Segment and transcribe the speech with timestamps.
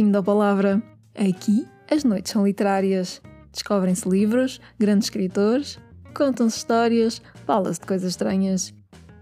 [0.00, 0.82] Bem-vindo à Palavra.
[1.14, 3.20] Aqui as noites são literárias.
[3.52, 5.78] Descobrem-se livros, grandes escritores,
[6.14, 8.72] contam-se histórias, fala-se de coisas estranhas.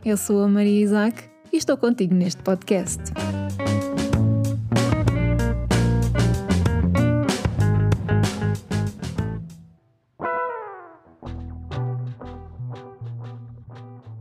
[0.04, 3.02] Eu sou a Maria Isaac e estou contigo neste podcast.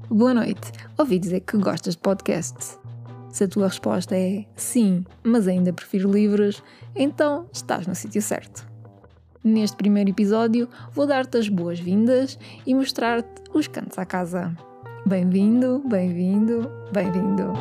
[0.10, 0.72] Boa noite.
[0.98, 2.80] Ouvi dizer que gostas de podcasts.
[3.38, 6.64] Se a tua resposta é sim, mas ainda prefiro livros,
[6.95, 8.68] então estás no sítio certo.
[9.44, 14.58] Neste primeiro episódio, vou dar-te as boas-vindas e mostrar-te os cantos à casa.
[15.05, 17.54] Bem-vindo, bem-vindo, bem-vindo.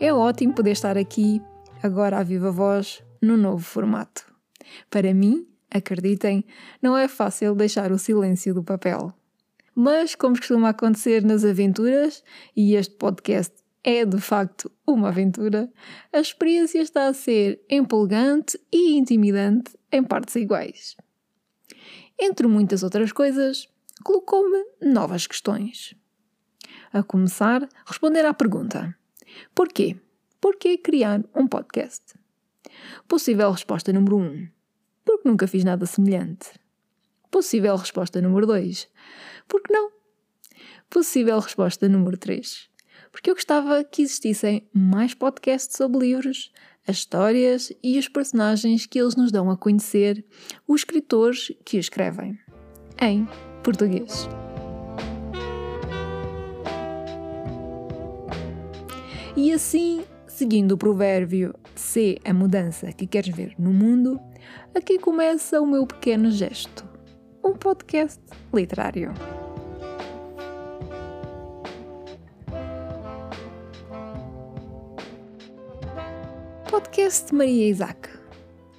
[0.00, 1.40] É ótimo poder estar aqui,
[1.80, 4.26] agora à viva voz, no novo formato.
[4.90, 6.44] Para mim, acreditem,
[6.82, 9.14] não é fácil deixar o silêncio do papel.
[9.74, 12.22] Mas, como costuma acontecer nas aventuras,
[12.56, 15.70] e este podcast é de facto uma aventura,
[16.12, 20.96] a experiência está a ser empolgante e intimidante em partes iguais.
[22.18, 23.68] Entre muitas outras coisas,
[24.02, 25.94] colocou-me novas questões.
[26.92, 28.96] A começar, responder à pergunta:
[29.54, 29.96] Porquê?
[30.40, 32.14] Porquê criar um podcast?
[33.08, 34.20] Possível resposta número 1.
[34.20, 34.48] Um,
[35.04, 36.63] porque nunca fiz nada semelhante.
[37.34, 38.88] Possível resposta número 2.
[39.48, 39.90] Por que não?
[40.88, 42.70] Possível resposta número 3.
[43.10, 46.52] Porque eu gostava que existissem mais podcasts sobre livros,
[46.86, 50.24] as histórias e os personagens que eles nos dão a conhecer,
[50.64, 52.38] os escritores que os escrevem.
[53.02, 53.26] Em
[53.64, 54.28] português.
[59.36, 64.20] E assim, seguindo o provérbio "Se a mudança que queres ver no mundo,
[64.72, 66.93] aqui começa o meu pequeno gesto
[67.44, 68.22] um podcast
[68.54, 69.12] literário.
[76.70, 78.08] Podcast Maria Isaac.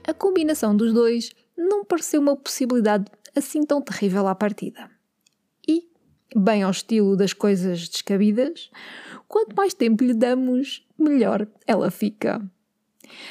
[0.08, 4.90] A combinação dos dois não pareceu uma possibilidade assim tão terrível à partida.
[5.68, 5.88] E,
[6.36, 8.72] bem ao estilo das coisas descabidas,
[9.28, 12.42] quanto mais tempo lhe damos, melhor ela fica.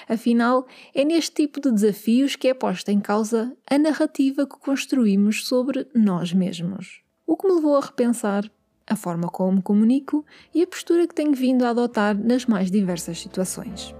[0.08, 5.46] Afinal, é neste tipo de desafios que é posta em causa a narrativa que construímos
[5.46, 7.02] sobre nós mesmos.
[7.26, 8.50] O que me levou a repensar
[8.86, 10.24] a forma como me comunico
[10.54, 13.94] e a postura que tenho vindo a adotar nas mais diversas situações.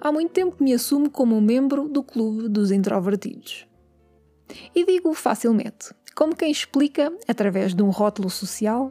[0.00, 3.66] Há muito tempo me assumo como um membro do Clube dos Introvertidos.
[4.74, 8.90] E digo facilmente, como quem explica, através de um rótulo social,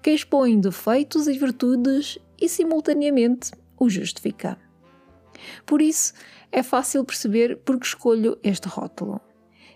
[0.00, 4.56] que expõe defeitos e virtudes e, simultaneamente, o justifica.
[5.66, 6.14] Por isso,
[6.50, 9.20] é fácil perceber por que escolho este rótulo.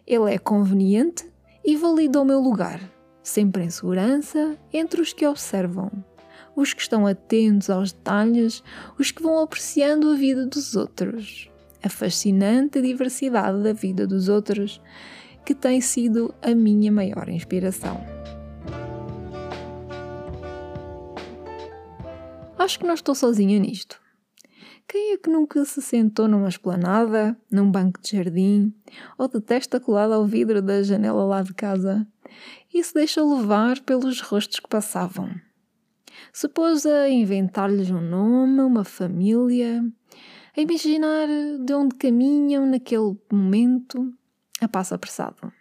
[0.06, 1.30] Ele é conveniente
[1.62, 2.80] e valida o meu lugar,
[3.22, 5.90] sempre em segurança entre os que observam,
[6.56, 8.64] os que estão atentos aos detalhes,
[8.98, 11.50] os que vão apreciando a vida dos outros,
[11.82, 14.80] a fascinante diversidade da vida dos outros
[15.46, 18.04] que tem sido a minha maior inspiração.
[22.58, 24.00] Acho que não estou sozinha nisto.
[24.88, 28.74] Quem é que nunca se sentou numa esplanada, num banco de jardim,
[29.16, 32.04] ou de testa colada ao vidro da janela lá de casa
[32.74, 35.30] e se deixa levar pelos rostos que passavam?
[36.32, 39.84] Se pôs a inventar-lhes um nome, uma família,
[40.56, 41.28] a imaginar
[41.64, 44.12] de onde caminham naquele momento,
[44.68, 45.52] passo apressado.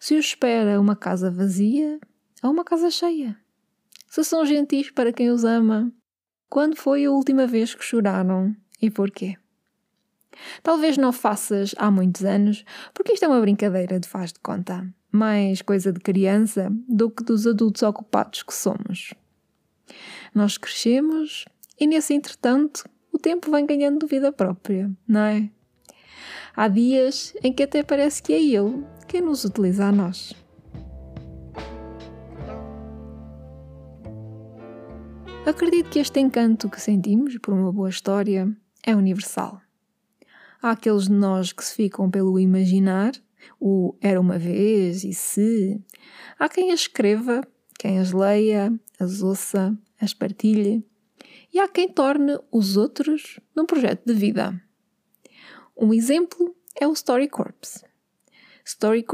[0.00, 2.00] Se os espera uma casa vazia
[2.42, 3.36] ou uma casa cheia.
[4.06, 5.92] Se são gentis para quem os ama,
[6.48, 9.36] quando foi a última vez que choraram e porquê?
[10.62, 12.64] Talvez não faças há muitos anos,
[12.94, 17.24] porque isto é uma brincadeira de faz de conta, mais coisa de criança do que
[17.24, 19.12] dos adultos ocupados que somos.
[20.34, 21.44] Nós crescemos
[21.78, 25.50] e nesse entretanto o tempo vem ganhando vida própria, não é?
[26.60, 30.34] Há dias em que até parece que é Ele quem nos utiliza a nós.
[35.46, 38.52] Acredito que este encanto que sentimos por uma boa história
[38.84, 39.60] é universal.
[40.60, 43.12] Há aqueles de nós que se ficam pelo imaginar,
[43.60, 45.80] o era uma vez e se.
[46.40, 47.40] Há quem as escreva,
[47.78, 50.84] quem as leia, as ouça, as partilhe.
[51.54, 54.60] E há quem torne os outros num projeto de vida.
[55.80, 57.84] Um exemplo é o Story Corps.
[58.64, 59.06] Story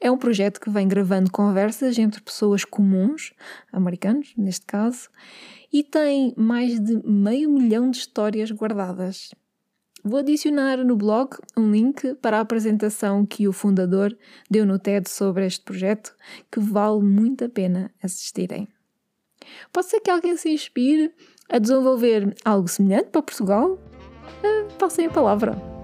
[0.00, 3.32] é um projeto que vem gravando conversas entre pessoas comuns,
[3.72, 5.08] americanos neste caso,
[5.72, 9.34] e tem mais de meio milhão de histórias guardadas.
[10.04, 14.16] Vou adicionar no blog um link para a apresentação que o fundador
[14.48, 16.14] deu no TED sobre este projeto,
[16.52, 18.68] que vale muito a pena assistirem.
[19.72, 21.12] Pode ser que alguém se inspire
[21.50, 23.72] a desenvolver algo semelhante para Portugal?
[23.72, 25.75] Uh, passem a palavra.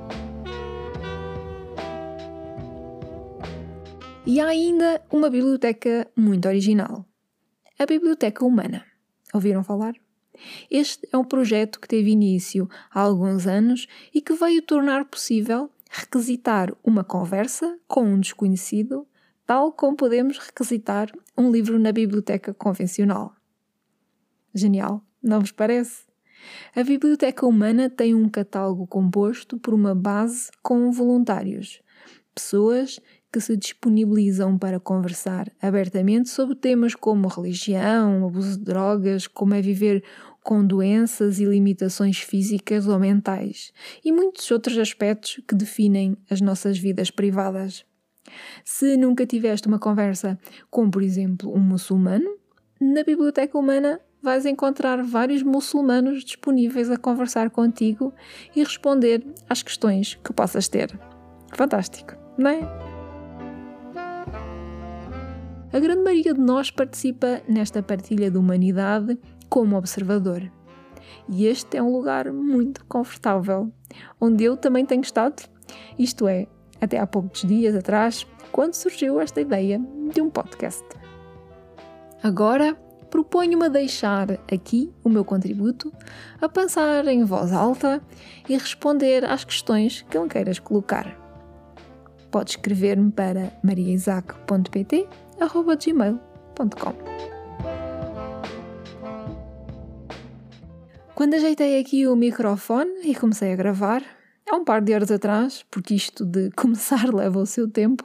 [4.24, 7.04] E há ainda uma biblioteca muito original.
[7.76, 8.84] A Biblioteca Humana.
[9.34, 9.94] Ouviram falar?
[10.70, 15.68] Este é um projeto que teve início há alguns anos e que veio tornar possível
[15.90, 19.08] requisitar uma conversa com um desconhecido,
[19.44, 23.34] tal como podemos requisitar um livro na biblioteca convencional.
[24.54, 26.04] Genial, não vos parece?
[26.76, 31.82] A Biblioteca Humana tem um catálogo composto por uma base com voluntários,
[32.34, 33.00] pessoas
[33.32, 39.62] que se disponibilizam para conversar abertamente sobre temas como religião, abuso de drogas, como é
[39.62, 40.04] viver
[40.42, 43.72] com doenças e limitações físicas ou mentais,
[44.04, 47.84] e muitos outros aspectos que definem as nossas vidas privadas.
[48.64, 50.38] Se nunca tiveste uma conversa
[50.70, 52.36] com, por exemplo, um muçulmano,
[52.80, 58.12] na Biblioteca Humana vais encontrar vários muçulmanos disponíveis a conversar contigo
[58.54, 60.98] e responder às questões que possas ter.
[61.54, 62.91] Fantástico, não é?
[65.72, 70.42] A grande maioria de nós participa nesta partilha de humanidade como observador.
[71.26, 73.72] E este é um lugar muito confortável,
[74.20, 75.42] onde eu também tenho estado,
[75.98, 76.46] isto é,
[76.78, 79.80] até há poucos dias atrás, quando surgiu esta ideia
[80.12, 80.84] de um podcast.
[82.22, 82.76] Agora
[83.08, 85.90] proponho-me a deixar aqui o meu contributo,
[86.40, 88.02] a pensar em voz alta
[88.46, 91.18] e responder às questões que me queiras colocar.
[92.30, 95.06] Podes escrever-me para mariaisaac.pt
[95.46, 96.94] gmail.com.
[101.14, 104.02] Quando ajeitei aqui o microfone e comecei a gravar,
[104.50, 108.04] há um par de horas atrás, porque isto de começar leva o seu tempo,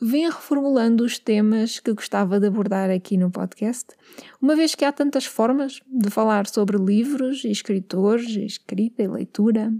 [0.00, 3.94] vim reformulando os temas que gostava de abordar aqui no podcast,
[4.42, 9.72] uma vez que há tantas formas de falar sobre livros, escritores, escrita e leitura,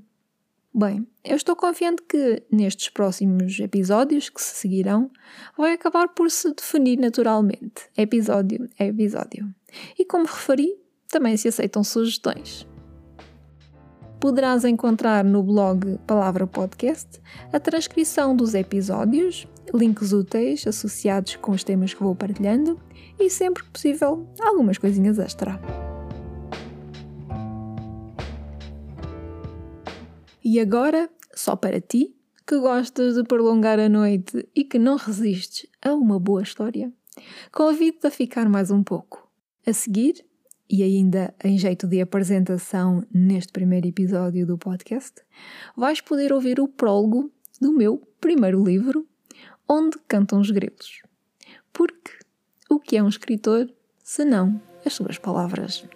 [0.77, 5.09] Bem, eu estou confiante que nestes próximos episódios que se seguirão
[5.57, 9.55] vai acabar por se definir naturalmente, episódio a episódio.
[9.97, 10.75] E como referi,
[11.09, 12.67] também se aceitam sugestões.
[14.19, 17.21] Poderás encontrar no blog Palavra Podcast
[17.53, 22.81] a transcrição dos episódios, links úteis associados com os temas que vou partilhando
[23.17, 25.61] e, sempre que possível, algumas coisinhas extra.
[30.45, 32.15] E agora, só para ti,
[32.47, 36.93] que gostas de prolongar a noite e que não resistes a uma boa história,
[37.51, 39.27] convido-te a ficar mais um pouco.
[39.67, 40.23] A seguir,
[40.69, 45.15] e ainda em jeito de apresentação neste primeiro episódio do podcast,
[45.75, 49.09] vais poder ouvir o prólogo do meu primeiro livro,
[49.67, 51.01] Onde Cantam os Grilos.
[51.73, 52.13] Porque
[52.69, 55.89] o que é um escritor se não as suas palavras?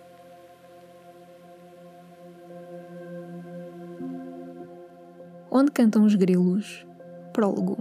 [5.50, 6.86] Onde cantam os grilos.
[7.32, 7.78] Prólogo.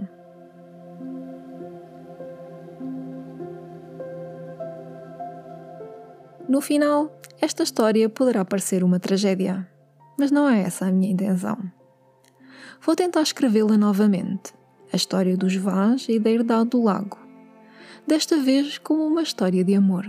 [6.48, 9.68] No final, esta história poderá parecer uma tragédia,
[10.18, 11.58] mas não é essa a minha intenção.
[12.80, 14.54] Vou tentar escrevê-la novamente,
[14.90, 17.18] a história dos Vaz e da herdade do lago,
[18.06, 20.08] desta vez como uma história de amor.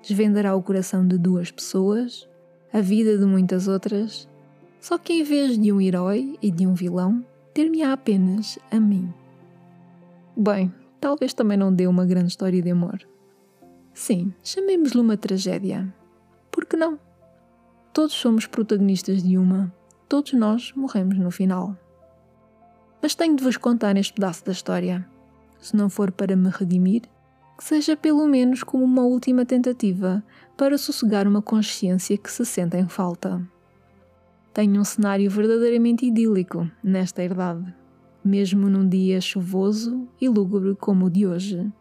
[0.00, 2.28] Desvendará o coração de duas pessoas,
[2.72, 4.29] a vida de muitas outras
[4.80, 9.12] só que em vez de um herói e de um vilão, ter-me-á apenas a mim.
[10.36, 12.98] Bem, talvez também não dê uma grande história de amor.
[13.92, 15.92] Sim, chamemos-lhe uma tragédia.
[16.50, 16.98] Por que não?
[17.92, 19.72] Todos somos protagonistas de uma,
[20.08, 21.76] todos nós morremos no final.
[23.02, 25.06] Mas tenho de vos contar este pedaço da história.
[25.58, 27.02] Se não for para me redimir,
[27.58, 30.24] que seja pelo menos como uma última tentativa
[30.56, 33.46] para sossegar uma consciência que se sente em falta.
[34.52, 37.72] Tenho um cenário verdadeiramente idílico nesta herdade,
[38.24, 41.72] mesmo num dia chuvoso e lúgubre como o de hoje.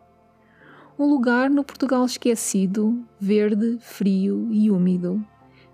[0.97, 5.25] Um lugar no Portugal esquecido, verde, frio e úmido,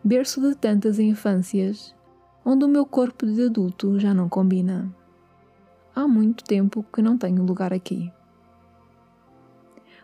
[0.02, 1.94] berço de tantas infâncias,
[2.46, 4.90] onde o meu corpo de adulto já não combina.
[5.94, 8.10] Há muito tempo que não tenho lugar aqui.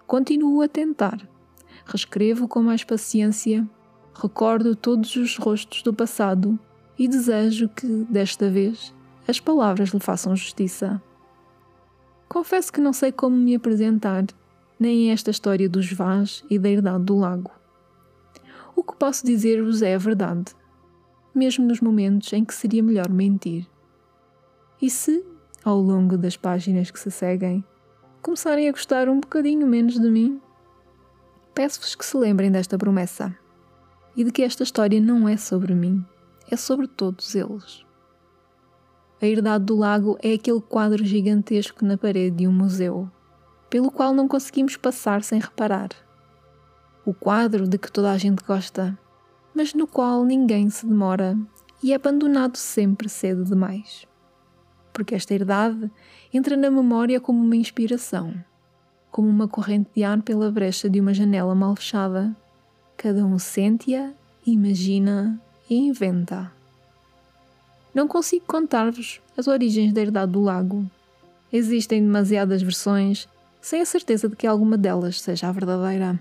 [0.05, 1.25] Continuo a tentar.
[1.85, 3.67] Reescrevo com mais paciência,
[4.13, 6.59] recordo todos os rostos do passado
[6.97, 8.93] e desejo que, desta vez,
[9.27, 11.01] as palavras lhe façam justiça.
[12.27, 14.25] Confesso que não sei como me apresentar,
[14.79, 17.51] nem esta história dos Vaz e da herdade do lago.
[18.75, 20.53] O que posso dizer-vos é a verdade.
[21.33, 23.65] mesmo nos momentos em que seria melhor mentir.
[24.81, 25.23] E se,
[25.63, 27.63] ao longo das páginas que se seguem,
[28.21, 30.41] começarem a gostar um bocadinho menos de mim,
[31.53, 33.35] peço-vos que se lembrem desta promessa
[34.15, 36.05] e de que esta história não é sobre mim,
[36.51, 37.85] é sobre todos eles.
[39.21, 43.09] A Herdade do Lago é aquele quadro gigantesco na parede de um museu,
[43.69, 45.89] pelo qual não conseguimos passar sem reparar.
[47.05, 48.97] O quadro de que toda a gente gosta,
[49.55, 51.37] mas no qual ninguém se demora
[51.81, 54.05] e é abandonado sempre cedo demais.
[54.91, 55.89] Porque esta herdade
[56.33, 58.33] entra na memória como uma inspiração,
[59.09, 62.35] como uma corrente de ar pela brecha de uma janela mal fechada.
[62.97, 64.13] Cada um sente-a,
[64.45, 65.41] imagina
[65.71, 66.51] e inventa.
[67.95, 70.85] Não consigo contar-vos as origens da Herdade do Lago.
[71.51, 73.25] Existem demasiadas versões,
[73.61, 76.19] sem a certeza de que alguma delas seja a verdadeira.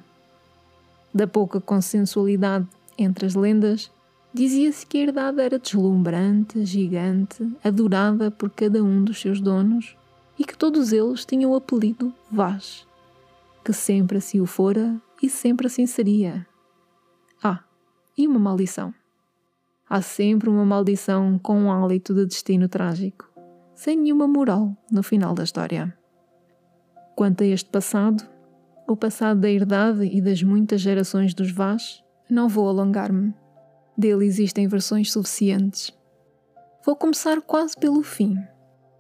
[1.13, 2.65] Da pouca consensualidade
[2.97, 3.91] entre as lendas,
[4.33, 9.97] dizia-se que a herdade era deslumbrante, gigante, adorada por cada um dos seus donos
[10.39, 12.87] e que todos eles tinham o apelido Vaz,
[13.65, 16.47] que sempre assim o fora e sempre assim seria.
[17.43, 17.65] Ah,
[18.17, 18.95] e uma maldição.
[19.93, 23.29] Há sempre uma maldição com um hálito de destino trágico,
[23.75, 25.93] sem nenhuma moral no final da história.
[27.17, 28.23] Quanto a este passado,
[28.87, 33.35] o passado da herdade e das muitas gerações dos Vaz, não vou alongar-me.
[33.99, 35.93] Dele existem versões suficientes.
[36.87, 38.37] Vou começar quase pelo fim,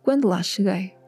[0.02, 1.00] quando lá cheguei.